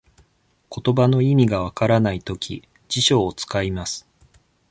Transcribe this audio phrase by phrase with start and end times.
[0.67, 4.07] ことばの意味が分からないとき、辞書を使います。